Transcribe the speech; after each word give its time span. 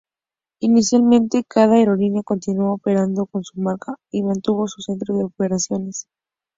Inicialmente, 0.61 1.43
cada 1.47 1.75
aerolínea 1.75 2.23
continuó 2.23 2.73
operando 2.73 3.27
con 3.27 3.43
su 3.43 3.61
marca 3.61 3.97
y 4.09 4.23
mantuvo 4.23 4.67
su 4.67 4.81
centro 4.81 5.15
de 5.15 5.25
operaciones. 5.25 6.07